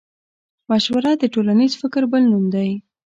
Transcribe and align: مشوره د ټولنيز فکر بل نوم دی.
مشوره 0.69 1.11
د 1.17 1.23
ټولنيز 1.33 1.71
فکر 1.81 2.01
بل 2.11 2.23
نوم 2.31 2.45
دی. 2.53 2.69